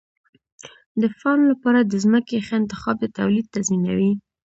[1.01, 4.11] د فارم لپاره د ځمکې ښه انتخاب د تولید تضمینوي.